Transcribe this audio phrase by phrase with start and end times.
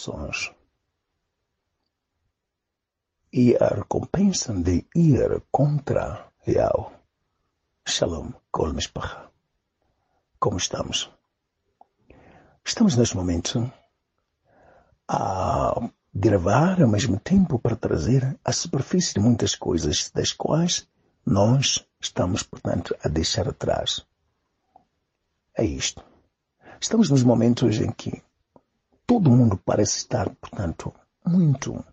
[0.00, 0.52] emoções.
[3.32, 6.92] E a recompensa de ir contra real.
[7.86, 9.30] Shalom, Kol Mishpacha.
[10.38, 11.10] Como estamos?
[12.64, 13.70] Estamos neste momento
[15.06, 20.88] a gravar ao mesmo tempo para trazer a superfície de muitas coisas das quais
[21.24, 24.04] nós estamos, portanto, a deixar atrás.
[25.54, 26.02] É isto.
[26.80, 28.22] Estamos nos momentos em que
[29.10, 30.94] todo mundo parece estar, portanto,
[31.26, 31.84] muito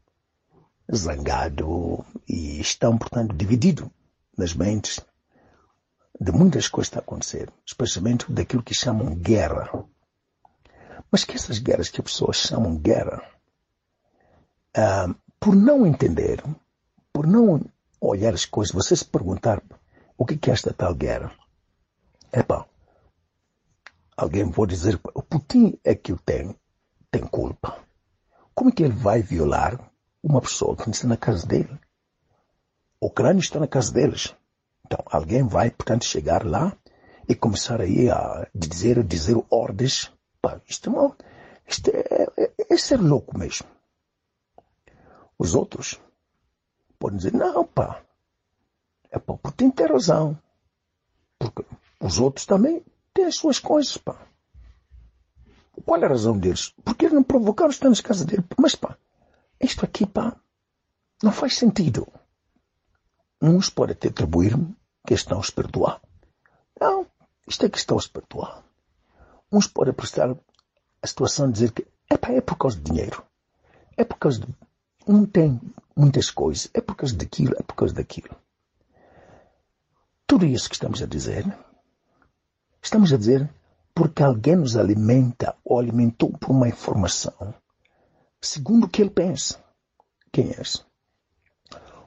[0.93, 3.91] zangado e estão, portanto, dividido
[4.37, 4.99] nas mentes
[6.21, 9.83] de muitas coisas que a acontecer, especialmente daquilo que chamam guerra.
[11.09, 13.23] Mas que essas guerras que as pessoas chamam guerra,
[14.75, 15.07] ah,
[15.39, 16.43] por não entender,
[17.11, 17.65] por não
[17.99, 19.59] olhar as coisas, você se perguntar
[20.15, 21.31] o que é esta tal guerra?
[22.31, 22.63] Epá,
[24.15, 26.55] alguém pode dizer, o Putin é que o tem,
[27.17, 27.83] tem culpa.
[28.53, 31.79] Como é que ele vai violar uma pessoa que está na casa dele?
[32.99, 34.35] O Ucrânia está na casa deles.
[34.85, 36.75] Então, alguém vai, portanto, chegar lá
[37.27, 40.11] e começar aí a dizer, dizer ordens.
[40.41, 41.15] Pá, isto, não,
[41.67, 43.67] isto é, é, é ser louco mesmo.
[45.37, 45.99] Os outros
[46.99, 48.01] podem dizer, não, pá,
[49.11, 50.37] é pá, porque tem ter razão.
[51.37, 51.65] Porque
[51.99, 52.83] os outros também
[53.13, 54.27] têm as suas coisas, pá.
[55.85, 56.73] Qual é a razão deles?
[56.83, 58.43] Porque eles não provocaram estar nas casas dele.
[58.57, 58.97] Mas, pá,
[59.59, 60.35] isto aqui, pá,
[61.23, 62.07] não faz sentido.
[63.41, 66.01] Uns podem até atribuir-me que estão espiritual.
[66.79, 67.07] Não,
[67.47, 68.63] isto é questão espiritual.
[69.51, 70.35] Uns podem prestar
[71.01, 73.23] a situação de dizer que epá, é por causa de dinheiro.
[73.95, 74.47] É por causa de.
[75.07, 75.59] Não tem
[75.95, 76.69] muitas coisas.
[76.73, 78.35] É por causa daquilo, é por causa daquilo.
[80.25, 81.45] Tudo isso que estamos a dizer,
[82.81, 83.49] estamos a dizer
[83.97, 87.51] porque alguém nos alimenta ou alimentou por uma informação,
[88.39, 89.59] segundo o que ele pensa.
[90.31, 90.85] Quem é esse?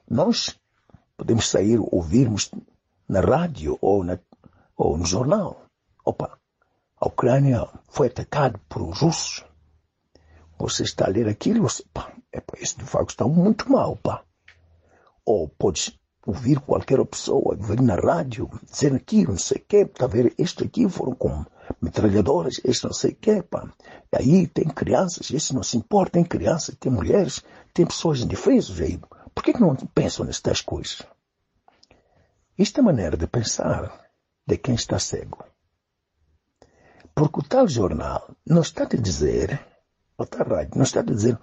[0.09, 0.57] Nós
[1.17, 2.49] podemos sair, ouvirmos
[3.09, 4.21] na rádio ou, na,
[4.77, 5.67] ou no jornal.
[6.05, 6.39] Opa,
[6.97, 9.45] a Ucrânia foi atacada por russos.
[10.61, 14.23] Você está a ler aquilo, você, pá, é, isso de facto está muito mal, pá.
[15.27, 20.05] Ou podes ouvir qualquer pessoa vir na rádio dizer aquilo, não sei o quê, está
[20.05, 21.45] a ver, isto aqui foram com
[21.81, 23.71] metralhadoras, isto não sei o quê, pá.
[24.13, 27.43] E aí tem crianças, isso não se importa, tem crianças, tem mulheres,
[27.73, 28.99] tem pessoas indefesas aí.
[29.35, 31.03] Por que, que não pensam nestas coisas?
[32.59, 34.11] Isto é maneira de pensar
[34.47, 35.45] de quem está cego.
[37.15, 39.59] Porque o tal jornal não está a dizer,
[40.17, 41.39] ou tal rádio, não está a dizer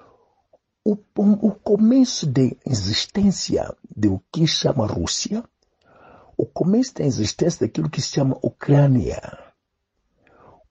[0.88, 5.44] o, o começo de existência do que chama Rússia,
[6.38, 9.20] o começo da existência daquilo que se chama Ucrânia,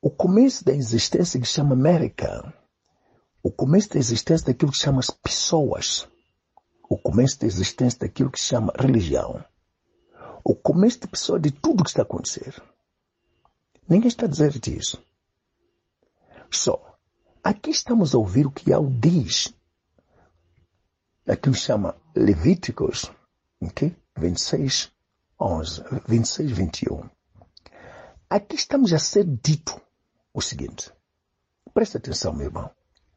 [0.00, 2.52] o começo da existência que se chama América,
[3.42, 6.06] o começo da existência daquilo que se chama as pessoas,
[6.88, 9.44] o começo da existência daquilo que se chama religião,
[10.44, 12.62] o começo da pessoa de tudo que está a acontecer.
[13.88, 15.02] Ninguém está a dizer disso.
[16.50, 16.98] Só,
[17.42, 19.54] aqui estamos a ouvir o que Yahweh diz
[21.26, 23.10] aquilo que chama Levíticos,
[23.60, 23.96] okay?
[24.16, 24.92] 26,
[25.40, 27.10] 11, 26, 21.
[28.30, 29.80] Aqui estamos a ser dito
[30.36, 30.92] o seguinte.
[31.72, 32.70] Presta atenção, meu irmão.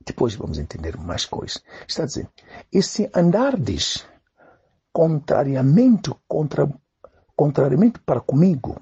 [0.05, 1.61] Depois vamos entender mais coisas.
[1.85, 2.31] Está dizendo,
[2.71, 4.07] e se andardes
[4.93, 6.71] contrariamente, contra,
[7.35, 8.81] contrariamente para comigo,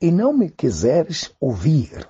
[0.00, 2.08] e não me quiseres ouvir,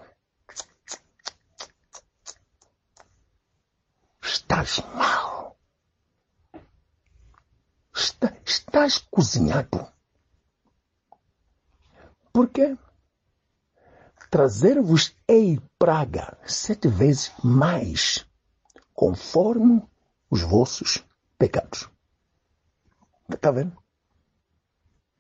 [4.23, 5.59] estás mal.
[7.93, 9.93] Está, estás cozinhado.
[12.33, 12.77] Por quê?
[14.31, 18.27] Trazer-vos-ei praga sete vezes mais,
[18.95, 19.83] conforme
[20.31, 21.05] os vossos
[21.39, 21.89] pecados.
[23.29, 23.77] Está vendo?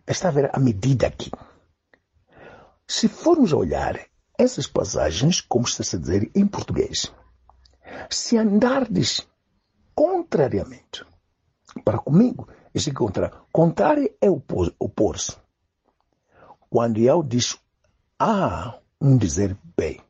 [0.07, 1.31] Está a ver a medida aqui.
[2.87, 3.99] Se formos olhar
[4.39, 7.13] essas passagens, como está a dizer em português,
[8.11, 9.27] se andardes
[9.95, 11.05] contrariamente
[11.85, 15.37] para comigo, esse contrário, contrário é opor-se.
[16.71, 17.59] Quando eu diz
[18.19, 20.01] A, um dizer B.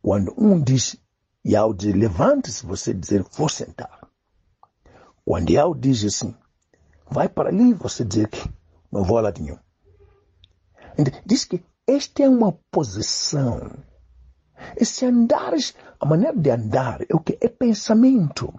[0.00, 0.96] Quando um diz
[1.44, 4.08] e dizer levante-se, você dizer vou sentar.
[5.24, 6.34] Quando eu diz assim,
[7.10, 8.48] vai para ali, você dizer que
[8.90, 9.58] não vou a lado nenhum.
[11.24, 13.70] Diz que esta é uma posição.
[14.76, 17.36] Esse andares, a maneira de andar é o que?
[17.40, 18.52] É pensamento.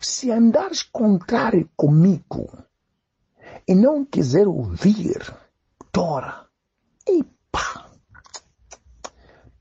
[0.00, 2.48] Se andares contrário comigo
[3.66, 5.34] e não quiser ouvir,
[5.90, 6.46] tora.
[7.08, 7.91] E pá.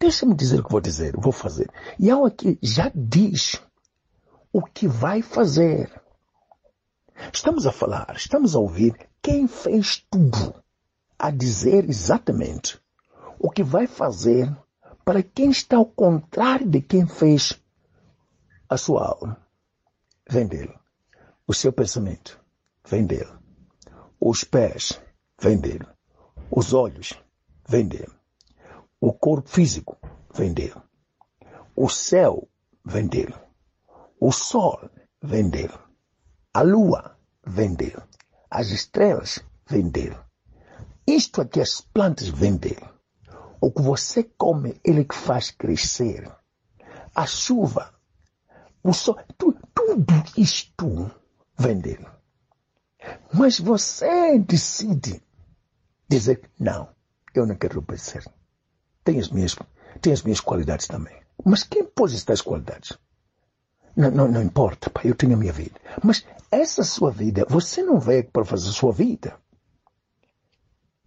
[0.01, 1.69] Deixa-me dizer o que vou dizer, vou fazer.
[1.99, 3.61] E ela aqui já diz
[4.51, 5.91] o que vai fazer.
[7.31, 10.55] Estamos a falar, estamos a ouvir quem fez tudo,
[11.19, 12.81] a dizer exatamente
[13.37, 14.51] o que vai fazer
[15.05, 17.61] para quem está ao contrário de quem fez
[18.67, 19.37] a sua alma.
[20.27, 20.73] Vem dele.
[21.45, 22.43] O seu pensamento
[22.87, 23.31] vem dele.
[24.19, 24.99] Os pés
[25.39, 25.85] vem dele.
[26.49, 27.13] Os olhos
[27.69, 28.20] vem dele.
[29.03, 29.97] O corpo físico
[30.31, 30.79] vem dele.
[31.75, 32.47] O céu
[32.85, 33.33] vem dele.
[34.19, 34.79] O sol
[35.19, 35.73] vem dele.
[36.53, 37.99] A lua vem dele.
[38.47, 40.19] As estrelas vêm dele.
[41.07, 42.87] Isto aqui, as plantas vêm dele.
[43.59, 46.31] O que você come, ele que faz crescer.
[47.15, 47.91] A chuva,
[48.83, 51.11] o sol, tu, tudo isto
[51.57, 52.07] vem dele.
[53.33, 55.23] Mas você decide
[56.07, 56.87] dizer, não,
[57.33, 58.23] eu não quero obedecer.
[59.03, 59.55] Tem as minhas,
[60.01, 61.19] tem as minhas qualidades também.
[61.43, 62.97] Mas quem pôs estas qualidades?
[63.95, 65.79] Não, não, não importa, pai, eu tenho a minha vida.
[66.03, 69.37] Mas essa sua vida, você não veio para fazer a sua vida.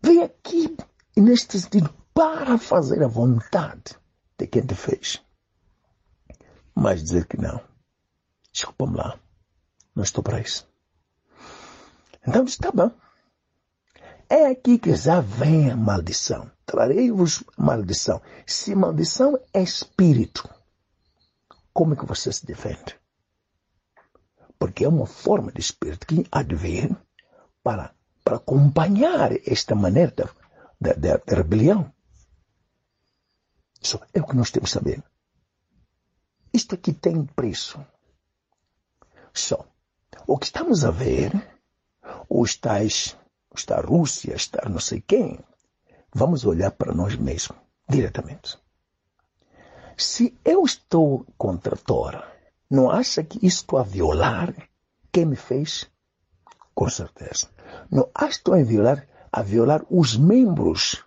[0.02, 0.76] Veio aqui,
[1.16, 3.96] neste sentido, para fazer a vontade
[4.38, 5.22] de quem te fez.
[6.74, 7.60] Mas dizer que não.
[8.52, 9.18] Desculpa-me lá.
[9.94, 10.68] Não estou para isso.
[12.26, 12.90] Então está bom.
[14.28, 16.50] É aqui que já vem a maldição.
[16.66, 18.20] Trarei-vos maldição.
[18.46, 20.48] Se maldição é espírito,
[21.72, 22.98] como é que você se defende?
[24.58, 26.96] Porque é uma forma de espírito que de vir
[27.62, 30.30] para, para acompanhar esta maneira
[30.80, 31.92] da, da rebelião.
[33.80, 35.04] Isso é o que nós temos que saber.
[36.52, 37.84] Isto aqui tem preço.
[39.32, 39.66] Só.
[40.26, 41.32] O que estamos a ver,
[42.28, 43.16] os tais
[43.54, 45.38] está a Rússia, está não sei quem.
[46.16, 47.58] Vamos olhar para nós mesmos,
[47.88, 48.56] diretamente.
[49.96, 52.24] Se eu estou contra a Tora,
[52.70, 54.54] não acha que isto a violar
[55.10, 55.90] quem me fez?
[56.72, 57.48] Com certeza.
[57.90, 61.04] Não acha que a violar, a violar os membros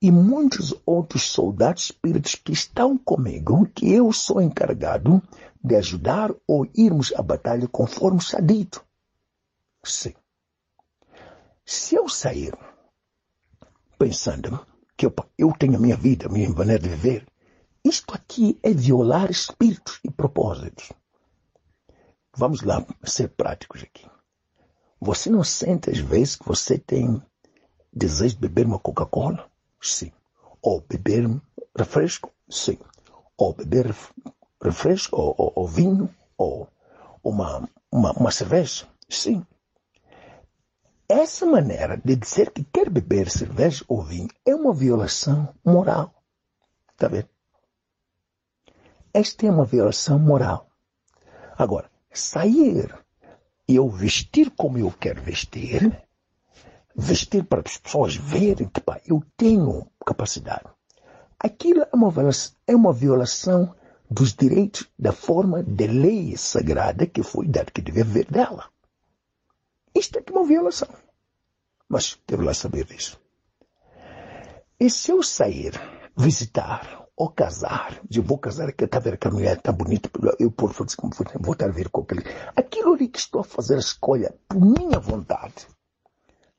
[0.00, 5.22] e muitos outros soldados espíritos que estão comigo, que eu sou encarregado
[5.62, 8.82] de ajudar ou irmos à batalha conforme está dito.
[9.84, 10.14] Sim.
[11.64, 12.52] Se eu sair
[14.02, 14.66] pensando
[14.96, 17.24] que eu, eu tenho a minha vida, a minha maneira de viver,
[17.84, 20.90] isto aqui é violar espíritos e propósitos.
[22.36, 24.04] Vamos lá ser práticos aqui.
[25.00, 27.22] Você não sente às vezes que você tem
[27.92, 29.48] desejo de beber uma Coca-Cola?
[29.80, 30.10] Sim.
[30.60, 31.24] Ou beber
[31.78, 32.32] refresco?
[32.50, 32.78] Sim.
[33.36, 33.94] Ou beber
[34.60, 36.68] refresco, ou, ou, ou vinho, ou
[37.22, 38.84] uma, uma, uma cerveja?
[39.08, 39.46] Sim.
[41.14, 46.10] Essa maneira de dizer que quer beber cerveja ou vinho é uma violação moral.
[46.90, 47.28] Está vendo?
[49.12, 50.70] Esta é uma violação moral.
[51.58, 52.98] Agora, sair
[53.68, 56.02] e eu vestir como eu quero vestir,
[56.96, 60.64] vestir para as pessoas verem que pá, eu tenho capacidade.
[61.38, 63.74] Aquilo é uma, violação, é uma violação
[64.10, 68.72] dos direitos da forma de lei sagrada que foi dada, que deve haver dela.
[69.94, 71.01] Isto é uma violação.
[71.88, 73.20] Mas devo lá saber disso.
[74.78, 75.72] E se eu sair,
[76.16, 80.10] visitar ou casar, eu vou casar aqui, está ver que a mulher está bonita,
[80.40, 82.22] eu por vou estar a ver com aquele.
[82.56, 85.66] Aquilo ali que estou a fazer a escolha por minha vontade,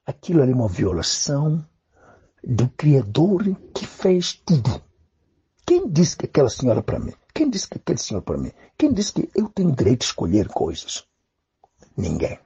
[0.05, 1.65] aquilo ali é uma violação
[2.43, 4.81] do Criador que fez tudo.
[5.65, 7.13] Quem disse que aquela senhora para mim?
[7.33, 8.51] Quem disse que aquele senhor para mim?
[8.77, 11.05] Quem disse que eu tenho direito de escolher coisas?
[11.95, 12.37] Ninguém.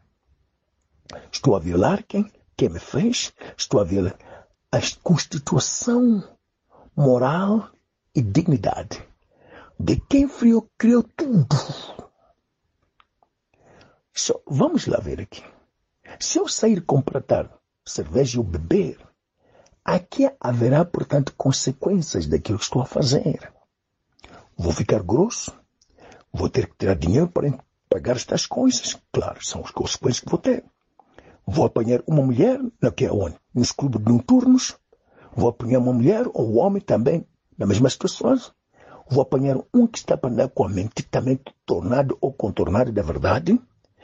[1.32, 2.32] Estou a violar quem?
[2.58, 3.32] Quem me fez?
[3.56, 4.18] Estou a violar
[4.72, 6.24] a constituição
[6.96, 7.70] moral
[8.14, 9.02] e dignidade
[9.80, 11.56] de quem criou, criou tudo.
[14.14, 15.44] So, vamos lá ver aqui.
[16.20, 17.52] Se eu sair completar
[17.86, 18.98] cerveja ou beber,
[19.86, 23.54] aqui haverá, portanto, consequências daquilo que estou a fazer.
[24.58, 25.54] Vou ficar grosso,
[26.34, 27.56] vou ter que tirar dinheiro para
[27.88, 29.00] pagar estas coisas.
[29.12, 30.66] Claro, são as consequências que vou ter.
[31.50, 33.38] Vou apanhar uma mulher, não que é onde?
[33.56, 34.75] Nos clubes noturnos.
[35.34, 37.25] Vou apanhar uma mulher ou um homem também,
[37.58, 38.38] na mesma situação.
[39.10, 43.01] Vou apanhar um que está para andar com a mente também tornado ou contornado da
[43.01, 43.58] verdade.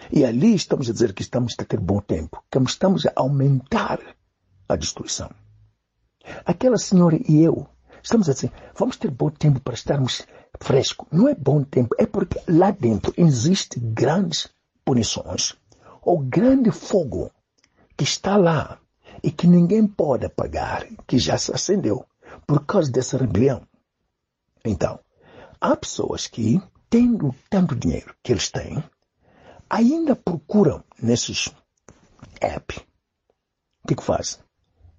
[0.09, 3.99] E ali estamos a dizer que estamos a ter bom tempo, que estamos a aumentar
[4.69, 5.29] a destruição.
[6.45, 7.67] Aquela senhora e eu
[8.01, 10.25] estamos a dizer, vamos ter bom tempo para estarmos
[10.61, 11.07] frescos.
[11.11, 14.49] Não é bom tempo, é porque lá dentro existe grandes
[14.85, 15.57] punições
[16.05, 17.31] ou grande fogo
[17.95, 18.79] que está lá
[19.23, 22.05] e que ninguém pode apagar, que já se acendeu
[22.45, 23.61] por causa dessa rebelião.
[24.65, 24.99] Então,
[25.59, 28.83] há pessoas que, tendo tanto dinheiro que eles têm,
[29.69, 31.49] ainda procuram nesses
[32.41, 32.77] apps.
[33.83, 34.39] O que, que fazem?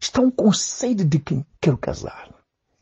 [0.00, 2.32] Estão com sede de quem quero casar.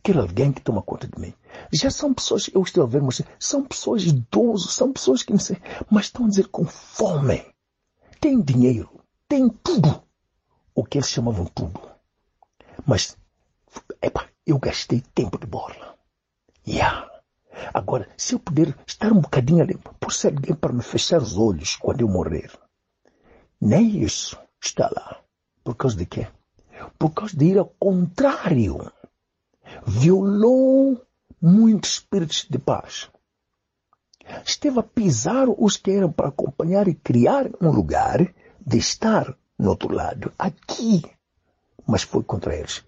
[0.03, 1.33] Quero alguém que toma conta de mim.
[1.73, 5.39] Já são pessoas, eu estou a ver, mas são pessoas idosas, são pessoas que não
[5.39, 5.57] sei,
[5.89, 7.52] mas estão a dizer com fome
[8.23, 8.89] tem dinheiro,
[9.29, 10.01] tem tudo.
[10.73, 11.81] O que eles chamavam tudo.
[12.87, 13.19] Mas,
[14.01, 15.99] epa, eu gastei tempo de borla.
[16.65, 17.11] Yeah.
[17.75, 21.37] Agora, se eu puder estar um bocadinho ali, por ser alguém para me fechar os
[21.37, 22.53] olhos quando eu morrer,
[23.61, 25.21] nem isso está lá.
[25.65, 26.29] Por causa de quê?
[26.97, 28.93] Por causa de ir ao contrário.
[29.85, 31.05] Violou
[31.41, 33.11] muitos espíritos de paz
[34.45, 38.33] esteve a pisar os que eram para acompanhar e criar um lugar
[38.65, 41.03] de estar no outro lado, aqui.
[41.87, 42.85] Mas foi contra eles.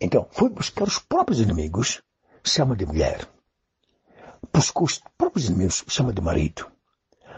[0.00, 2.02] Então, foi buscar os próprios inimigos,
[2.44, 3.28] chama de mulher.
[4.52, 6.70] Buscou os próprios inimigos, chama de marido.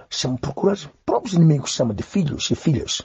[0.08, 3.02] Chama procurar os próprios inimigos, chama de filhos e filhas.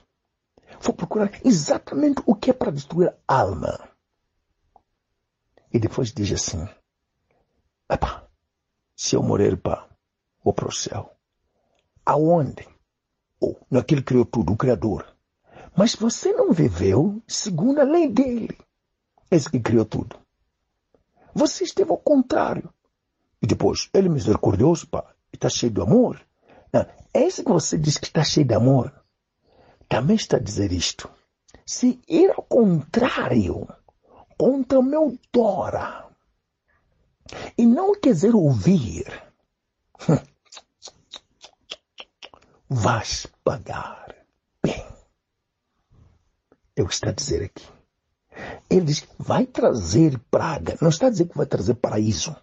[0.79, 3.89] Foi procurar exatamente o que é para destruir a alma.
[5.71, 6.67] E depois diz assim,
[7.91, 8.27] Epá,
[8.95, 9.88] se eu morrer, pá,
[10.43, 11.13] ou para o céu.
[12.05, 12.67] Aonde?
[13.39, 15.05] Ou naquele que criou tudo, o Criador.
[15.75, 18.57] Mas você não viveu segundo a lei dele.
[19.31, 20.17] Esse que criou tudo.
[21.33, 22.73] Você esteve ao contrário.
[23.41, 26.19] E depois, ele é misericordioso, pá, está cheio de amor.
[26.73, 28.93] Não, esse que você diz que está cheio de amor,
[29.87, 31.09] também está a dizer isto.
[31.65, 33.67] Se ir ao contrário,
[34.37, 36.07] contra o meu Dora,
[37.57, 39.05] e não quiser ouvir,
[42.69, 44.15] vais pagar
[44.63, 44.85] bem.
[46.75, 47.67] É o que está a dizer aqui.
[48.69, 50.77] Ele diz vai trazer praga.
[50.81, 52.35] Não está a dizer que vai trazer paraíso.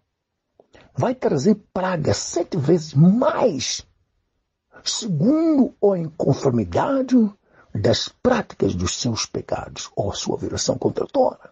[0.95, 3.87] Vai trazer praga sete vezes mais,
[4.83, 7.17] segundo ou em conformidade
[7.75, 11.51] das práticas dos seus pecados ou a sua viração contra a Torá.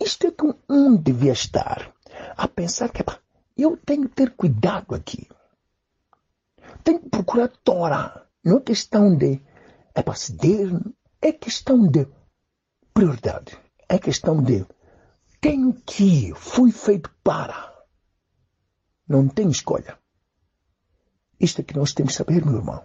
[0.00, 1.92] Isto é que um devia estar
[2.36, 3.02] a pensar que
[3.56, 5.28] eu tenho que ter cuidado aqui.
[6.82, 8.26] Tenho que procurar Torá.
[8.44, 9.40] Não é questão de
[9.94, 10.70] é para ceder,
[11.22, 12.06] é questão de
[12.92, 13.56] prioridade.
[13.88, 14.66] É questão de
[15.40, 17.72] tenho que, fui feito para.
[19.06, 19.98] Não tem escolha.
[21.38, 22.84] Isto é que nós temos que saber, meu irmão.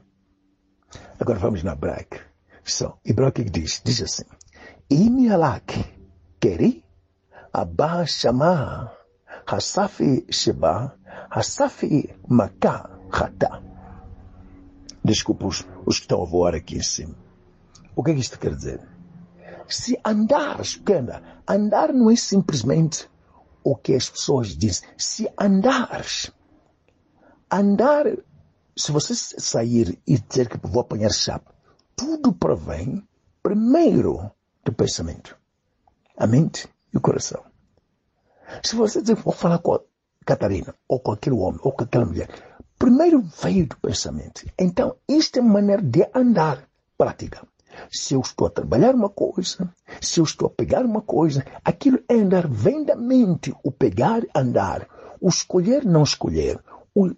[1.20, 2.20] Agora vamos na Braque.
[2.64, 4.26] So, e Braque diz, diz assim,
[4.90, 5.74] Imialak,
[6.40, 6.84] queri,
[7.54, 8.06] abá
[9.50, 10.96] chamar Hasafi Sheba,
[11.32, 13.62] Hasafi Maká Hatá.
[15.04, 17.16] Desculpa os, os que estão a voar aqui em cima.
[17.96, 18.88] O que é que isto quer dizer?
[19.68, 23.10] Se andares, pequena, andar não é simplesmente
[23.64, 24.88] o que as pessoas dizem.
[24.98, 26.32] Se andares,
[27.52, 28.06] andar,
[28.76, 31.54] se você sair e dizer que vou apanhar sapo,
[31.96, 33.08] tudo provém
[33.42, 34.32] primeiro
[34.64, 35.36] do pensamento,
[36.18, 37.49] a mente e o coração.
[38.64, 39.82] Se você dizer, vou falar com a
[40.26, 42.30] Catarina, ou com aquele homem, ou com aquela mulher,
[42.78, 44.46] primeiro veio do pensamento.
[44.58, 47.46] Então, isto é maneira de andar prática.
[47.92, 52.00] Se eu estou a trabalhar uma coisa, se eu estou a pegar uma coisa, aquilo
[52.10, 53.54] é andar, vem da mente.
[53.64, 54.88] O pegar, andar.
[55.22, 56.60] O escolher, não escolher.
[56.96, 57.12] O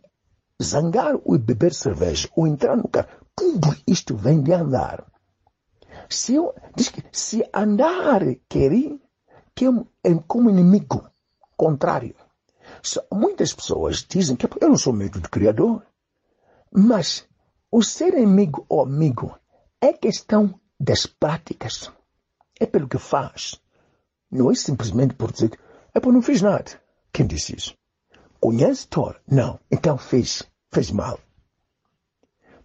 [0.62, 2.30] zangar, o beber cerveja.
[2.36, 3.08] O entrar no carro.
[3.36, 5.06] Tudo isto vem de andar.
[6.10, 9.00] Se eu, diz que se andar querer,
[9.56, 11.10] que é como inimigo
[11.62, 12.16] contrário.
[13.12, 15.86] Muitas pessoas dizem que eu não sou medo do Criador,
[16.72, 17.28] mas
[17.72, 19.38] o ser amigo ou amigo
[19.80, 21.92] é questão das práticas.
[22.60, 23.62] É pelo que faz.
[24.32, 25.52] Não é simplesmente por dizer,
[25.94, 26.82] é por não fiz nada.
[27.14, 27.76] Quem disse isso?
[28.40, 29.22] Conhece Thor?
[29.28, 29.60] Não.
[29.70, 30.42] Então fez.
[30.74, 31.20] Fez mal.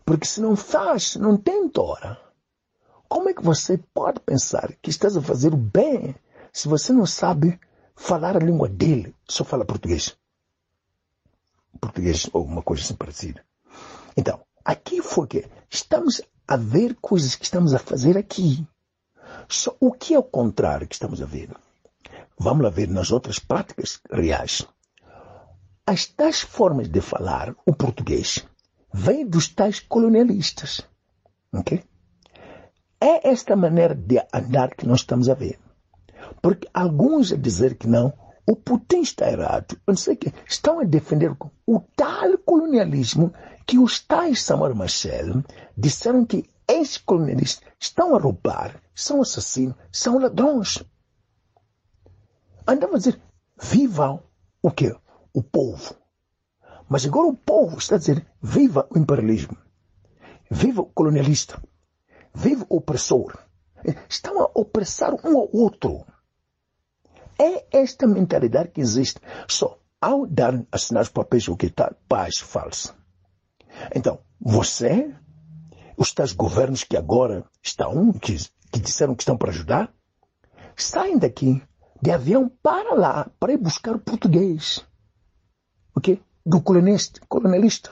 [0.06, 2.18] Porque se não faz, não tem Tora.
[3.10, 6.14] Como é que você pode pensar que estás a fazer o bem
[6.50, 7.60] se você não sabe
[7.96, 10.16] falar a língua dele, só fala português.
[11.80, 13.44] Português ou uma coisa assim parecida.
[14.16, 18.66] Então, aqui foi que estamos a ver coisas que estamos a fazer aqui.
[19.48, 21.50] Só o que é o contrário que estamos a ver?
[22.38, 24.66] Vamos lá ver nas outras práticas reais.
[25.86, 28.46] As tais formas de falar o português
[28.92, 30.86] vêm dos tais colonialistas.
[31.52, 31.82] Ok?
[33.00, 35.58] É esta maneira de andar que nós estamos a ver.
[36.42, 38.12] Porque alguns a dizer que não,
[38.47, 39.78] o Putin está errado.
[39.87, 43.33] Não sei que estão a defender o tal colonialismo
[43.66, 45.42] que os tais Samuel Machel
[45.76, 50.83] disseram que esses colonialistas estão a roubar, são assassinos, são ladrões.
[52.66, 53.21] Andava a dizer,
[53.61, 54.23] viva
[54.62, 54.95] o quê?
[55.33, 55.95] O povo.
[56.88, 59.56] Mas agora o povo está a dizer, viva o imperialismo.
[60.50, 61.61] Viva o colonialista.
[62.35, 63.37] Viva o opressor.
[64.09, 66.04] Estão a opressar um ao outro.
[67.38, 69.21] É esta mentalidade que existe.
[69.49, 72.95] Só ao dar, assinar os papéis, o que está, paz falsa.
[73.95, 75.14] Então, você,
[75.97, 78.37] os tais governos que agora estão, que,
[78.71, 79.93] que disseram que estão para ajudar,
[80.76, 81.62] saem daqui
[82.00, 84.85] de avião para lá, para ir buscar o português.
[85.95, 86.23] Ok?
[86.45, 87.90] Do colonista, colonialista.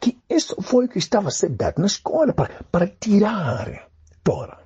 [0.00, 3.88] Que isso foi o que estava ser dado na escola para, para tirar
[4.22, 4.58] Tora,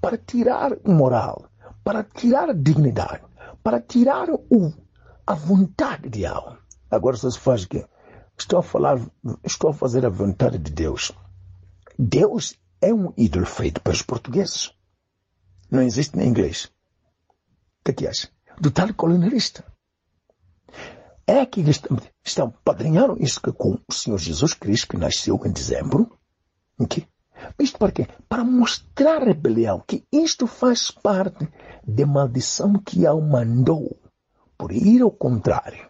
[0.00, 1.50] para tirar moral,
[1.82, 3.22] para tirar dignidade,
[3.62, 4.72] para tirar o,
[5.26, 6.58] a vontade de alma.
[6.90, 7.86] Agora só se faz o quê?
[8.36, 8.98] Estou a falar,
[9.44, 11.12] estou a fazer a vontade de Deus.
[11.98, 14.72] Deus é um ídolo feito pelos portugueses.
[15.70, 16.64] Não existe em inglês.
[16.64, 18.28] O que, é que acha?
[18.58, 19.64] Do tal colonialista.
[21.26, 21.80] É que eles
[22.24, 26.18] estão, padrinharam isso com o Senhor Jesus Cristo, que nasceu em dezembro.
[26.78, 27.06] Okay?
[27.58, 28.08] Isto para quê?
[28.28, 31.48] Para mostrar a rebelião, que isto faz parte
[31.86, 33.98] da maldição que ele mandou,
[34.56, 35.88] por ir ao contrário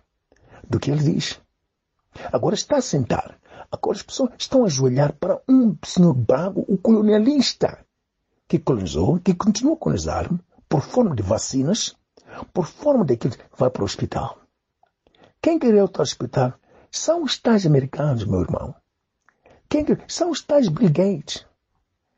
[0.69, 1.41] do que ele diz.
[2.33, 3.39] Agora está a sentar.
[3.71, 7.85] Agora as pessoas estão a ajoelhar para um senhor bravo, o colonialista,
[8.49, 10.29] que colonizou, que continua a colonizar,
[10.69, 11.97] por forma de vacinas,
[12.53, 14.39] por forma daquilo que vai para o hospital.
[15.41, 16.55] Quem queria ir para o hospital
[16.91, 18.75] são os tais americanos, meu irmão.
[19.71, 21.47] Quem queria, são os tais Bill Gates.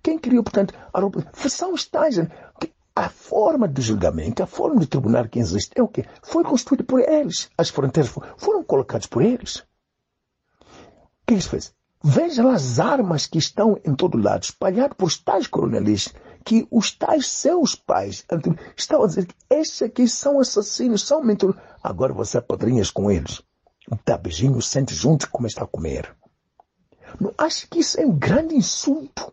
[0.03, 2.17] Quem criou, portanto, a são os tais.
[2.97, 6.07] A forma de julgamento, a forma de tribunal que existe é o quê?
[6.23, 7.51] Foi construída por eles.
[7.57, 9.57] As fronteiras foram colocadas por eles.
[10.61, 11.75] O que eles fez?
[12.03, 16.91] Veja lá as armas que estão em todo lado, espalhadas por tais colonialistas, que os
[16.91, 18.27] tais seus pais
[18.77, 21.61] estão a dizer que estes aqui são assassinos, são mentirosos.
[21.83, 23.43] Agora você apadrinhas com eles.
[24.07, 26.17] Dá beijinho, sente junto e começa a comer.
[27.21, 29.33] Não acha que isso é um grande insulto?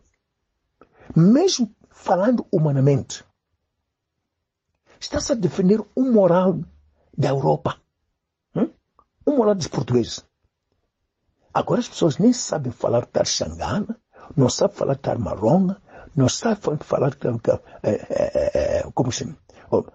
[1.14, 3.24] Mesmo falando humanamente.
[4.98, 6.60] Está-se a defender um moral
[7.16, 7.80] da Europa.
[8.54, 8.70] Hum?
[9.26, 10.24] Um moral dos portugueses.
[11.52, 13.98] Agora as pessoas nem sabem falar Tarxangana,
[14.36, 15.80] não sabem falar Tarmaronga,
[16.14, 17.16] não sabem falar
[17.82, 19.24] é, é, é, como se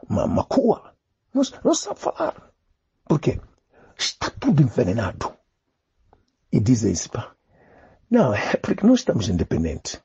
[0.07, 0.95] Macua.
[1.33, 2.51] Não, não sabem falar.
[3.05, 3.39] Por quê?
[3.97, 5.33] Está tudo envenenado.
[6.51, 7.34] E dizem isso, pá.
[8.09, 10.01] Não, é porque nós estamos independentes.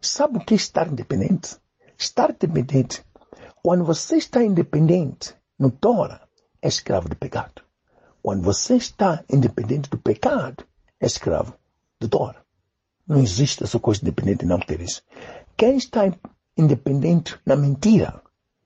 [0.00, 1.56] Sabe o que é estar independente?
[1.98, 3.04] Estar independente.
[3.62, 6.20] Quando você está independente no Tora,
[6.60, 7.62] é escravo do pecado.
[8.22, 10.64] Quando você está independente do pecado,
[11.00, 11.54] é escravo
[12.00, 12.44] do Tora.
[13.06, 15.02] Não existe essa coisa de independente não ter isso.
[15.56, 16.02] Quem está
[16.56, 18.22] independente na mentira,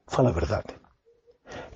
[0.07, 0.75] fala a verdade.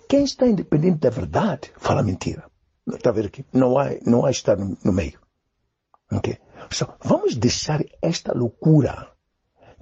[0.09, 2.45] Quem está independente da verdade, fala mentira.
[2.87, 3.45] Está a ver aqui?
[3.53, 5.19] Não há, não há estar no, no meio.
[6.13, 6.39] Okay?
[7.05, 9.11] Vamos deixar esta loucura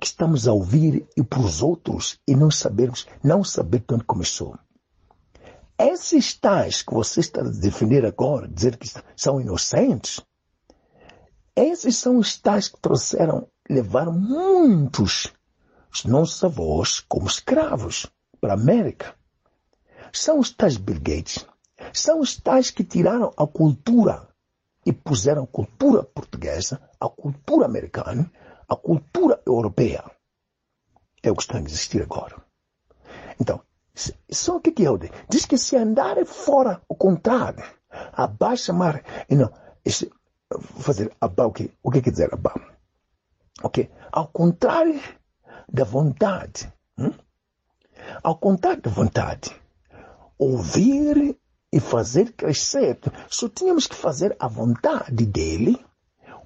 [0.00, 4.04] que estamos a ouvir e para os outros e não sabermos, não saber de onde
[4.04, 4.58] começou.
[5.78, 10.20] Esses tais que você está a defender agora, dizer que são inocentes,
[11.54, 15.32] esses são os tais que trouxeram, levaram muitos
[15.92, 18.06] os nossos avós como escravos
[18.40, 19.14] para a América.
[20.12, 21.44] São os tais Bill Gates.
[21.92, 24.29] São os tais que tiraram a cultura
[24.84, 28.30] e puseram a cultura portuguesa, a cultura americana,
[28.68, 30.04] a cultura europeia.
[31.22, 32.36] É o que está a existir agora.
[33.38, 33.60] Então,
[34.30, 37.64] só o que é o Diz que se andar fora o contrário,
[38.12, 39.52] abaixo mar, e não,
[39.84, 40.10] esse,
[40.78, 41.70] fazer abá o que?
[41.82, 42.54] O que quer dizer abá?
[43.62, 43.90] Ok?
[44.10, 45.00] Ao contrário
[45.68, 46.72] da vontade.
[46.98, 47.12] Hum?
[48.22, 49.54] Ao contrário da vontade.
[50.38, 51.38] Ouvir
[51.72, 52.98] e fazer crescer.
[53.28, 55.85] Só tínhamos que fazer a vontade dele,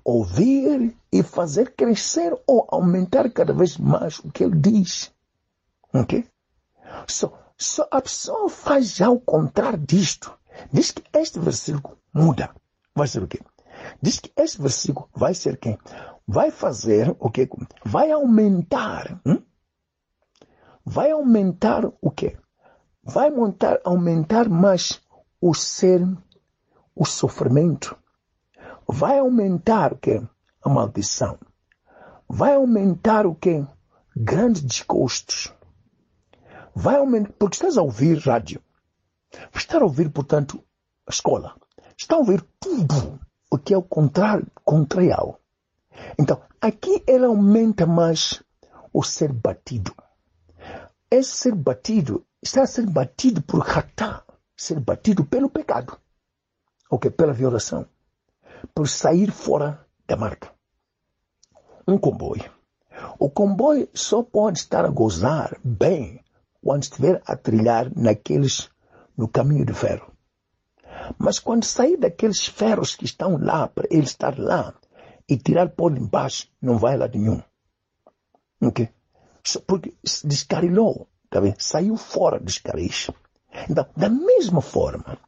[0.05, 5.13] ouvir e fazer crescer ou aumentar cada vez mais o que ele diz.
[5.93, 6.29] Ok?
[7.07, 10.37] So, só a pessoa faz já o contrário disto.
[10.73, 12.55] Diz que este versículo muda.
[12.95, 13.41] Vai ser o quê?
[14.01, 15.79] Diz que este versículo vai ser quem?
[16.27, 17.49] Vai fazer o quê?
[17.85, 19.21] Vai aumentar.
[19.27, 19.43] Hum?
[20.85, 22.37] Vai aumentar o quê?
[23.03, 25.01] Vai montar, aumentar mais
[25.47, 26.01] o ser,
[26.97, 27.95] o sofrimento.
[28.89, 30.27] Vai aumentar o quê?
[30.63, 31.39] A maldição.
[32.27, 33.63] Vai aumentar o quê?
[34.17, 35.53] Grandes desgostos.
[36.75, 38.59] Vai aumentar, porque estás a ouvir rádio.
[39.55, 40.65] Está a ouvir, portanto,
[41.07, 41.55] a escola.
[41.95, 45.37] Está a ouvir tudo o que é o contrário, contrário.
[46.19, 48.43] Então, aqui ele aumenta mais
[48.95, 49.95] o ser batido.
[51.11, 54.25] Esse ser batido está a ser batido por ratá,
[54.57, 55.99] ser batido pelo pecado,
[56.91, 57.87] ou que pela violação,
[58.75, 60.53] por sair fora da marca.
[61.87, 62.51] Um comboio.
[63.19, 66.23] O comboio só pode estar a gozar bem
[66.63, 68.71] quando estiver a trilhar naqueles
[69.17, 70.13] no caminho de ferro.
[71.19, 74.75] Mas quando sair daqueles ferros que estão lá, para ele estar lá
[75.29, 77.43] e tirar de embaixo, não vai lá nenhum.
[78.63, 78.89] Ok?
[79.67, 81.57] Porque descarilou, tá vendo?
[81.59, 83.11] Saiu fora dos caris.
[83.69, 85.19] Então, da mesma forma,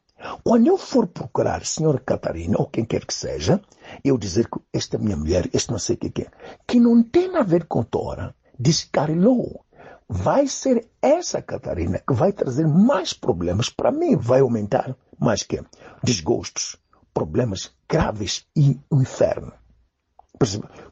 [0.43, 3.61] quando eu for procurar a senhora Catarina, ou quem quer que seja,
[4.03, 6.31] eu dizer que esta minha mulher, este não sei o que é,
[6.67, 9.65] que não tem a ver com Tora, descarilou,
[10.09, 15.63] vai ser essa Catarina que vai trazer mais problemas para mim, vai aumentar mais que
[16.03, 16.77] desgostos,
[17.13, 19.53] problemas graves e o inferno.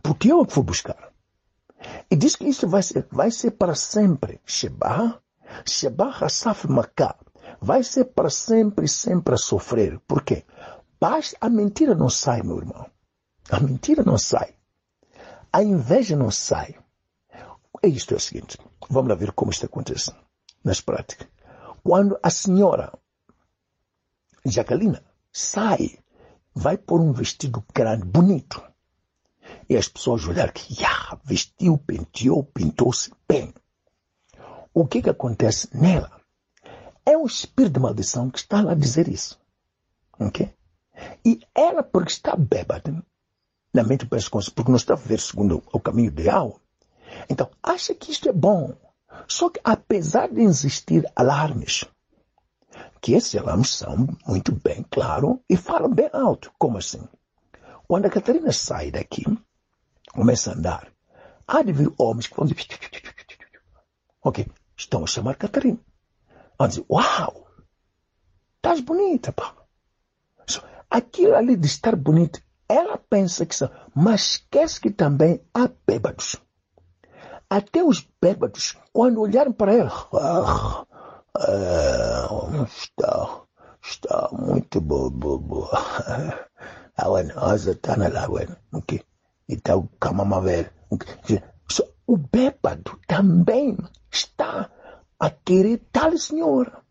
[0.01, 1.11] Porque eu é que fui buscar.
[2.09, 4.39] E diz que isso vai ser, vai ser para sempre.
[4.45, 5.21] Sheba,
[5.65, 7.15] Sheba Hassaf Maká.
[7.61, 9.99] Vai ser para sempre, sempre a sofrer.
[10.07, 10.43] Por quê?
[11.39, 12.89] A mentira não sai, meu irmão.
[13.51, 14.55] A mentira não sai.
[15.53, 16.75] A inveja não sai.
[17.83, 18.57] É isto é o seguinte.
[18.89, 20.11] Vamos lá ver como isto acontece
[20.63, 21.27] nas práticas.
[21.83, 22.91] Quando a senhora
[24.43, 25.99] Jacalina sai,
[26.53, 28.61] vai pôr um vestido grande, bonito.
[29.69, 33.53] E as pessoas olhar que, já, vestiu, penteou, pintou-se bem.
[34.75, 36.11] O que que acontece nela?
[37.05, 39.39] É um espírito de maldição que está lá a dizer isso.
[40.19, 40.53] Ok?
[41.25, 43.03] E ela, porque está bêbada,
[43.73, 46.59] na mente pensa porque não está a viver segundo o caminho ideal,
[47.29, 48.73] então, acha que isto é bom.
[49.27, 51.85] Só que, apesar de existir alarmes,
[53.01, 56.51] que esses alarmes são muito bem claro e falam bem alto.
[56.59, 57.07] Como assim?
[57.87, 59.23] Quando a Catarina sai daqui,
[60.11, 60.91] começa a andar,
[61.47, 62.67] há de vir homens que vão dizer,
[64.21, 65.79] ok, estão a chamar Catarina.
[66.57, 67.47] Vão dizer, uau,
[68.57, 69.53] estás bonita, pá.
[70.89, 76.37] Aquilo ali de estar bonito, ela pensa que são, mas esquece que também há bêbados.
[77.49, 80.85] Até os bêbados, quando olharam para ela, ah,
[82.65, 83.41] está,
[83.81, 86.45] está muito boa, boa, boa.
[86.97, 89.03] Ah, asa está na lá, bueno, ok.
[89.49, 90.41] Então, calma.
[92.07, 93.77] O bêbado também
[94.15, 94.71] está
[95.19, 96.81] a querer tal senhora.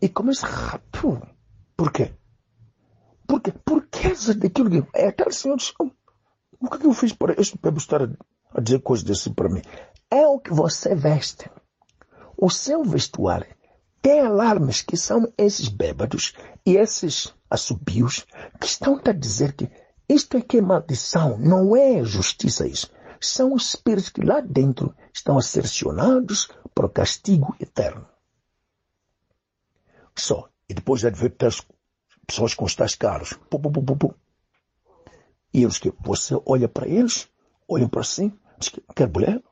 [0.00, 1.20] E começa rápido.
[1.76, 2.14] Por quê?
[3.26, 5.60] Porque, por causa daquilo que é tal senhora.
[6.60, 9.62] O que eu fiz para este bêbado estar a dizer coisas desse para mim.
[10.10, 11.50] É o que você veste.
[12.36, 13.54] O seu vestuário
[14.02, 16.32] tem alarmes que são esses bêbados
[16.64, 18.24] e esses assobios
[18.58, 19.70] que estão a dizer que
[20.08, 22.90] isto é que é maldição, não é justiça isso.
[23.20, 28.06] São os espíritos que lá dentro estão acercionados para o castigo eterno.
[30.16, 30.48] Só.
[30.68, 31.36] E depois já ver
[32.26, 33.34] pessoas com os tais carros.
[35.52, 37.28] E eles que você olha para eles
[37.70, 39.42] olham para si, diz que quer mulher?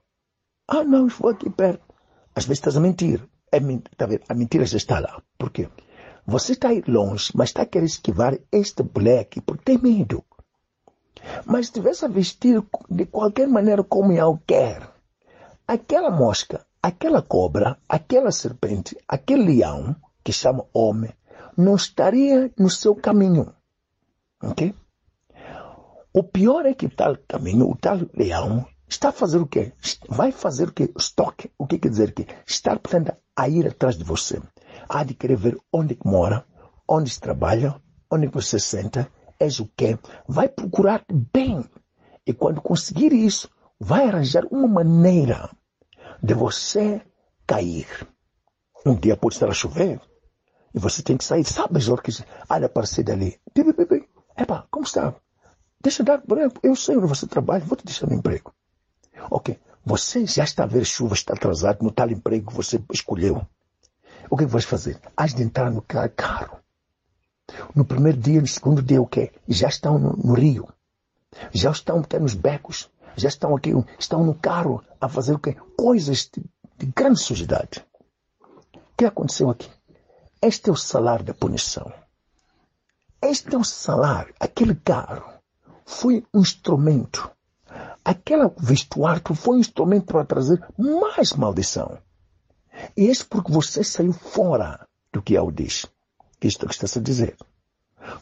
[0.67, 1.85] Ah, não, estou aqui perto.
[2.35, 3.27] Às vezes estás a mentir.
[3.51, 3.59] É,
[3.97, 4.25] tá vendo?
[4.29, 5.23] A mentira já está lá.
[5.39, 5.69] Por quê?
[6.27, 8.83] Você está aí longe, mas está a querer esquivar este
[9.21, 10.23] aqui porque tem medo.
[11.45, 14.89] Mas se estivesse a vestir de qualquer maneira como ele quer,
[15.67, 21.13] aquela mosca, aquela cobra, aquela serpente, aquele leão, que chama homem,
[21.57, 23.53] não estaria no seu caminho.
[24.43, 24.75] Ok?
[26.13, 29.73] O pior é que tal caminho, o tal leão, está a fazer o quê?
[30.09, 30.93] Vai fazer o quê?
[30.97, 31.51] Estoque.
[31.59, 34.41] O que quer dizer que está, portanto, a ir atrás de você.
[34.89, 36.45] Há de querer ver onde mora,
[36.89, 39.99] onde trabalha, onde você senta, és o quê?
[40.27, 41.65] Vai procurar bem.
[42.27, 43.49] E quando conseguir isso,
[43.79, 45.51] vai arranjar uma maneira
[46.23, 47.01] de você
[47.47, 47.87] cair.
[48.85, 50.01] Um dia pode estar a chover
[50.75, 51.45] e você tem que sair.
[51.45, 53.41] Sabe as que olha aparecer dali.
[54.37, 55.15] Epa, como está?
[55.81, 56.23] Deixa dar,
[56.63, 58.53] eu sei onde você trabalha, vou te deixar no emprego.
[59.31, 63.47] Ok, Você já está a ver chuva, está atrasado no tal emprego que você escolheu.
[64.29, 65.01] O que, é que vais fazer?
[65.17, 66.59] Has de entrar no carro.
[67.75, 69.33] No primeiro dia, no segundo dia, o quê?
[69.49, 70.69] Já estão no, no rio.
[71.53, 72.91] Já estão até nos becos.
[73.17, 75.57] Já estão aqui, estão no carro a fazer o quê?
[75.77, 76.45] Coisas de,
[76.77, 77.85] de grande sujidade.
[78.75, 79.71] O que aconteceu aqui?
[80.41, 81.93] Este é o salário da punição.
[83.21, 84.33] Este é o salário.
[84.39, 85.33] Aquele carro
[85.85, 87.29] foi um instrumento.
[88.05, 91.99] Aquele vestuário foi um instrumento para trazer mais maldição.
[92.97, 95.87] E isso porque você saiu fora do que eu diz.
[96.43, 97.37] Isto que está-se a dizer.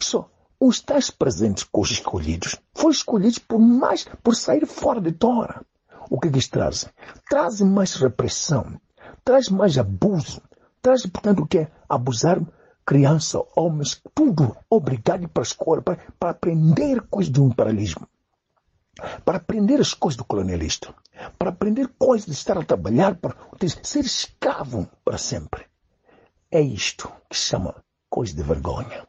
[0.00, 5.12] Só os tais presentes com os escolhidos foram escolhidos por mais, por sair fora de
[5.12, 5.64] Tora.
[6.08, 6.88] O que, é que eles trazem?
[7.28, 8.80] Trazem mais repressão,
[9.24, 10.40] traz mais abuso,
[10.80, 12.40] traz, portanto, o que é abusar
[12.86, 18.08] criança, homens, tudo obrigado para a escola, para, para aprender coisas do imperialismo,
[19.24, 20.94] para aprender as coisas do colonialista,
[21.36, 23.36] para aprender coisas de estar a trabalhar, para
[23.82, 25.66] ser escravo para sempre.
[26.50, 27.74] É isto que chama
[28.16, 29.06] coisa de vergonha.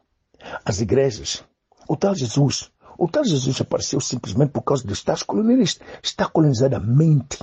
[0.66, 1.42] As igrejas,
[1.88, 5.88] o tal Jesus, o tal Jesus apareceu simplesmente por causa dos tais colonialistas.
[6.02, 7.38] Está colonizada a mente,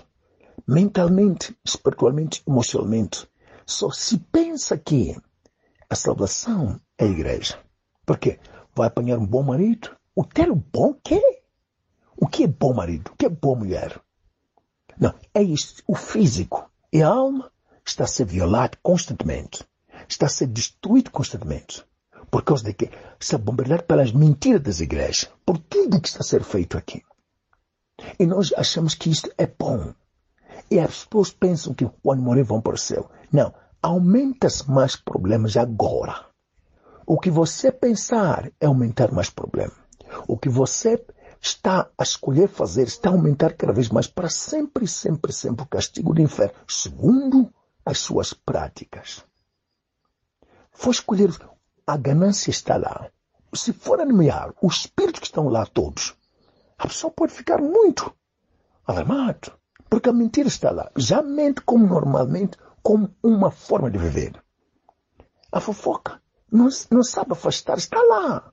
[0.68, 3.28] mentalmente, espiritualmente, emocionalmente.
[3.66, 5.20] Só se pensa que
[5.90, 7.58] a salvação é a igreja.
[8.06, 8.40] Por quê?
[8.76, 9.90] Vai apanhar um bom marido?
[10.16, 11.20] O ter um bom quê?
[12.16, 13.10] O que é bom marido?
[13.12, 14.00] O que é boa mulher?
[15.00, 15.82] Não, é isto.
[15.88, 17.52] O físico e a alma
[17.84, 19.66] está a ser violado constantemente.
[20.08, 21.84] Está a ser destruído constantemente.
[22.30, 22.90] Por causa de que
[23.20, 25.30] está bombardeado pelas mentiras das igrejas.
[25.46, 27.04] Por tudo que está a ser feito aqui.
[28.20, 29.94] E nós achamos que isto é bom.
[30.70, 33.10] E as pessoas pensam que quando morrer vão para o céu.
[33.32, 33.54] Não
[33.86, 36.26] aumenta-se mais problemas agora.
[37.06, 39.78] O que você pensar é aumentar mais problemas.
[40.28, 41.06] O que você
[41.40, 45.68] está a escolher fazer está a aumentar cada vez mais para sempre, sempre, sempre o
[45.68, 47.54] castigo do inferno, segundo
[47.86, 49.24] as suas práticas.
[50.76, 51.32] For escolher,
[51.88, 53.10] a ganância está lá.
[53.54, 56.14] Se for nomear os espíritos que estão lá todos,
[56.78, 58.14] a pessoa pode ficar muito
[58.86, 59.54] alarmado,
[59.90, 60.92] porque a mentira está lá.
[60.98, 64.34] Já mente como normalmente como uma forma de viver.
[65.52, 68.52] A fofoca não, não sabe afastar, está lá.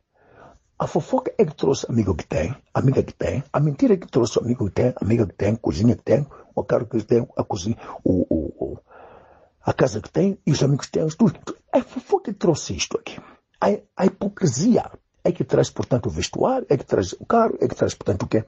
[0.79, 4.07] A fofoca é que trouxe amigo que tem, amiga que tem, a mentira é que
[4.07, 7.45] trouxe amigo que tem, amiga que tem, cozinha que tem, o carro que tem, a
[7.45, 8.79] cozinha, o, o, o
[9.65, 11.39] a casa que tem e os amigos que têm, tudo.
[11.73, 13.19] É a fofoca que trouxe isto aqui.
[13.61, 14.91] A, a hipocrisia
[15.25, 18.25] é que traz, portanto, o vestuário, é que traz o carro, é que traz, portanto,
[18.25, 18.45] o quê?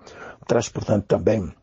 [0.46, 1.55] Traz, portanto, também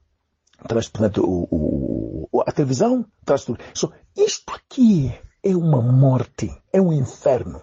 [0.68, 3.60] traz, portanto, o, o, a televisão, traz tudo.
[3.74, 7.62] So, isto aqui é uma morte, é um inferno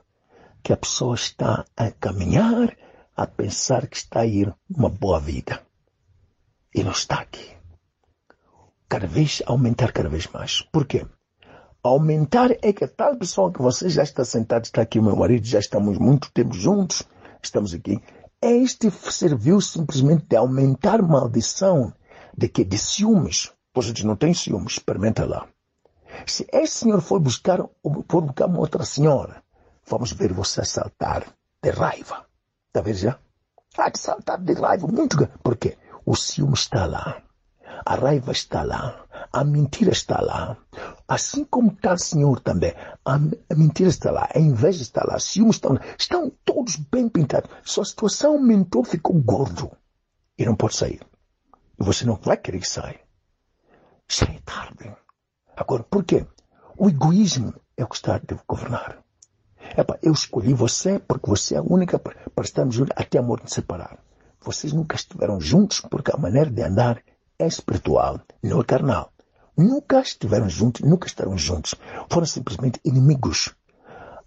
[0.63, 2.77] que a pessoa está a caminhar,
[3.17, 5.63] a pensar que está a ir uma boa vida.
[6.75, 7.57] E não está aqui.
[8.89, 10.63] Cada vez, aumentar cada vez mais.
[10.63, 11.07] Por quê?
[11.83, 15.47] Aumentar é que a tal pessoa que você já está sentado, está aqui, meu marido,
[15.47, 17.05] já estamos muito tempo juntos,
[17.41, 18.03] estamos aqui.
[18.43, 21.93] Este serviu simplesmente de aumentar maldição
[22.37, 22.65] de que?
[22.65, 23.53] De ciúmes.
[23.73, 25.47] Pois a gente não tem ciúmes, experimenta lá.
[26.27, 27.61] Se esse senhor for buscar,
[28.09, 29.43] for buscar uma outra senhora,
[29.87, 31.27] vamos ver você saltar
[31.63, 32.27] de raiva.
[32.67, 33.19] Está vendo já?
[33.77, 35.17] Há de saltar de raiva muito.
[35.43, 35.79] Por quê?
[36.05, 37.23] O ciúme está lá.
[37.85, 39.05] A raiva está lá.
[39.33, 40.57] A mentira está lá.
[41.07, 42.75] Assim como está o Senhor também.
[43.05, 43.19] A,
[43.55, 44.29] mentira está lá.
[44.35, 45.19] A inveja está lá.
[45.19, 45.81] Ciúmes estão lá.
[45.99, 47.51] Estão todos bem pintados.
[47.65, 49.71] Sua situação aumentou, ficou gordo.
[50.37, 51.01] E não pode sair.
[51.79, 53.01] E você não vai querer que saia.
[54.09, 54.95] Já é tarde.
[55.57, 56.27] Agora, por quê?
[56.77, 59.03] O egoísmo é o que está a governar.
[59.77, 63.23] Epa, eu escolhi você porque você é a única para, para estarmos juntos até a
[63.23, 63.99] morte nos separar.
[64.41, 67.03] Vocês nunca estiveram juntos porque a maneira de andar
[67.39, 69.13] é espiritual, não é carnal.
[69.57, 71.75] Nunca estiveram juntos, nunca estarão juntos.
[72.11, 73.55] Foram simplesmente inimigos.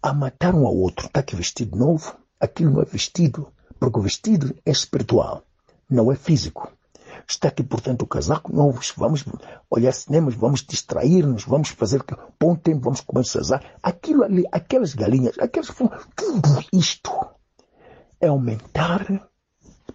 [0.04, 1.06] A matar um ao outro.
[1.06, 2.16] Está aqui vestido novo.
[2.40, 3.48] Aquilo não é vestido,
[3.80, 5.44] porque o vestido é espiritual,
[5.90, 6.72] não é físico.
[7.28, 8.82] Está aqui, portanto, o casaco novo.
[8.98, 9.24] Vamos
[9.70, 12.04] olhar cinemas, vamos distrair-nos, vamos fazer
[12.40, 13.24] bom tempo, vamos comer.
[13.84, 15.70] Aquilo ali, aquelas galinhas, aquelas
[16.16, 17.12] tudo isto
[18.20, 19.30] é aumentar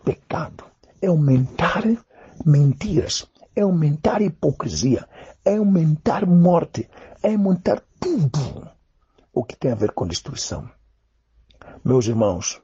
[0.05, 0.65] pecado,
[1.03, 1.83] é aumentar
[2.45, 5.09] mentiras, é aumentar hipocrisia,
[5.45, 6.89] é aumentar morte,
[7.23, 8.69] é aumentar tudo
[9.33, 10.71] o que tem a ver com destruição.
[11.85, 12.61] Meus irmãos,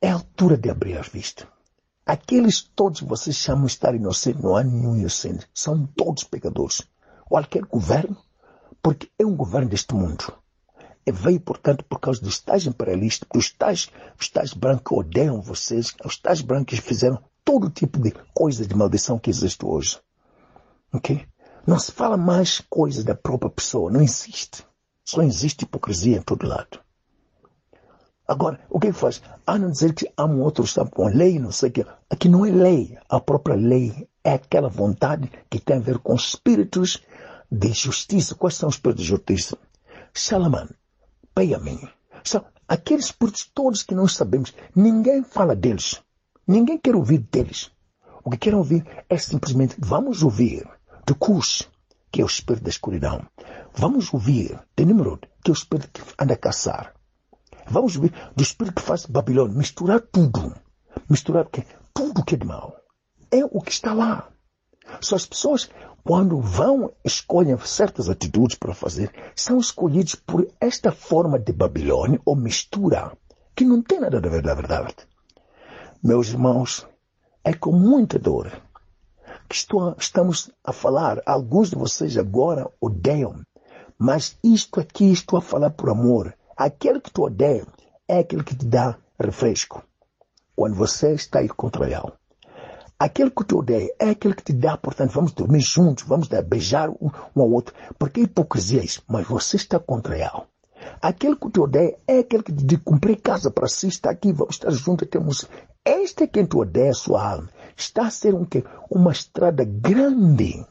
[0.00, 1.46] é a altura de abrir as vistas.
[2.06, 5.46] Aqueles todos que vocês chamam de estar inocentes, não há nenhum inocente.
[5.54, 6.82] São todos pecadores.
[7.28, 8.16] Qualquer governo,
[8.82, 10.32] porque é um governo deste mundo.
[11.06, 15.40] E veio, portanto, por causa dos tais imperialistas, dos tais, os tais brancos que odeiam
[15.40, 19.98] vocês, os tais brancos que fizeram todo tipo de coisa de maldição que existe hoje.
[20.92, 21.26] Ok?
[21.66, 24.64] Não se fala mais coisas da própria pessoa, não existe.
[25.04, 26.78] Só existe hipocrisia em todo lado.
[28.28, 29.20] Agora, o que faz?
[29.44, 31.86] A não dizer que há um outro está com lei, não sei o que.
[32.08, 32.96] Aqui não é lei.
[33.08, 37.02] A própria lei é aquela vontade que tem a ver com espíritos
[37.50, 38.36] de justiça.
[38.36, 39.58] Quais são os espíritos de justiça?
[40.14, 40.68] Salaman,
[41.36, 41.80] mim.
[42.22, 44.54] São aqueles espíritos todos que nós sabemos.
[44.72, 46.00] Ninguém fala deles.
[46.46, 47.70] Ninguém quer ouvir deles.
[48.24, 50.68] O que querem ouvir é simplesmente vamos ouvir
[51.06, 51.68] de Cush,
[52.10, 53.26] que é o espírito da escuridão.
[53.74, 56.94] Vamos ouvir de Nimrod, que é o espírito que anda a caçar.
[57.66, 59.56] Vamos ouvir do espírito que faz Babilônia.
[59.56, 60.54] Misturar tudo.
[61.08, 62.76] Misturar que tudo que é de mal.
[63.30, 64.28] É o que está lá.
[65.00, 65.70] Só as pessoas,
[66.02, 72.34] quando vão, escolhem certas atitudes para fazer, são escolhidos por esta forma de Babilônia ou
[72.34, 73.16] mistura,
[73.54, 74.96] que não tem nada a ver da verdade.
[76.02, 76.86] Meus irmãos,
[77.44, 78.50] é com muita dor
[79.46, 81.20] que estou, estamos a falar.
[81.26, 83.42] Alguns de vocês agora odeiam,
[83.98, 86.34] mas isto aqui estou a falar por amor.
[86.56, 87.66] Aquele que tu odeia
[88.08, 89.84] é aquele que te dá refresco
[90.56, 92.12] quando você está aí contra ele.
[92.98, 96.88] Aquele que te odeia é aquele que te dá, portanto, vamos dormir juntos, vamos beijar
[96.88, 100.46] um, ao outro, porque é hipocrisia isso, mas você está contra ele.
[101.02, 104.54] Aquele que te odeia é aquele que te cumprir casa para si, está aqui, vamos
[104.54, 105.46] estar juntos, temos.
[105.84, 107.50] Este te odeia a sua alma.
[107.76, 108.46] Está a ser um,
[108.90, 110.66] uma estrada grande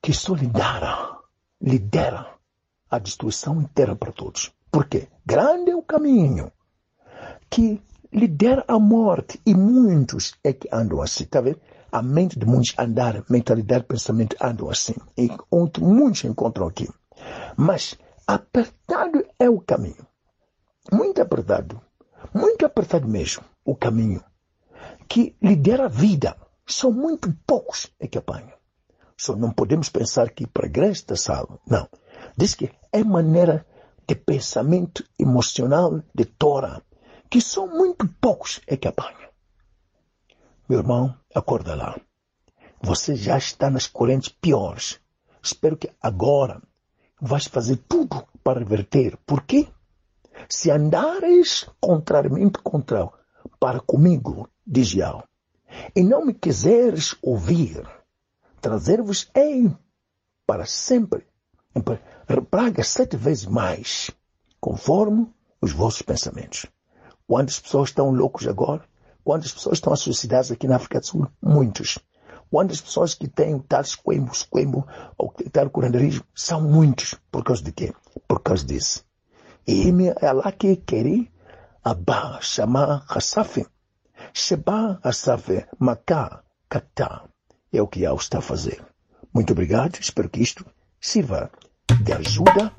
[0.00, 1.18] que solidara,
[1.60, 2.34] lidera
[2.88, 4.52] a destruição inteira para todos.
[4.70, 5.08] Por quê?
[5.26, 6.52] Grande é o caminho
[7.50, 11.60] que lidera a morte e muitos é que andam assim, tá vendo?
[11.90, 14.94] A mente de muitos andar, mentalidade, pensamento andam assim.
[15.18, 15.28] E
[15.80, 16.88] muitos encontram aqui.
[17.56, 20.06] Mas apertado é o caminho.
[20.92, 21.80] Muito apertado.
[22.32, 24.22] Muito apertado mesmo o caminho.
[25.08, 26.36] Que lidera a vida.
[26.66, 28.52] São muito poucos é que apanham.
[29.16, 31.60] Só não podemos pensar que igreja está salvo.
[31.66, 31.88] Não.
[32.36, 33.66] Diz que é maneira
[34.06, 36.82] de pensamento emocional de Torah,
[37.28, 39.30] que são muito poucos é que apanham.
[40.68, 42.00] Meu irmão, acorda lá.
[42.82, 44.98] Você já está nas correntes piores.
[45.42, 46.62] Espero que agora
[47.20, 49.16] vais fazer tudo para reverter.
[49.26, 49.68] Por quê?
[50.48, 53.08] Se andares contrariamente contra
[53.58, 55.24] para comigo, diz Yahweh,
[55.94, 57.86] e não me quiseres ouvir,
[58.60, 59.74] trazer-vos-ei
[60.46, 61.26] para sempre,
[62.50, 64.10] praga sete vezes mais,
[64.60, 66.66] conforme os vossos pensamentos.
[67.26, 68.84] Quantas pessoas estão loucos agora?
[69.22, 71.28] Quantas pessoas estão suicidadas aqui na África do Sul?
[71.40, 71.98] Muitos.
[72.50, 76.24] Quantas pessoas que têm tal esquemo, esquemo, ou tal curanderismo?
[76.34, 77.14] São muitos.
[77.30, 77.94] Por causa de quê?
[78.26, 79.04] Por causa disso.
[79.66, 81.30] Ela que querer
[81.84, 83.64] Abba Shama Hassafim.
[84.32, 87.24] Sheba Hassafim Maká Katá.
[87.72, 88.84] É o que Yahweh está a fazer.
[89.32, 89.98] Muito obrigado.
[90.00, 90.64] Espero que isto
[91.00, 91.50] sirva
[92.02, 92.72] de ajuda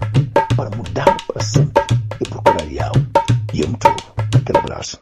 [0.55, 1.83] para mudar para sempre
[2.19, 3.07] e procurar Yahweh.
[3.53, 3.87] E eu muito.
[4.37, 4.99] Aquele abraço.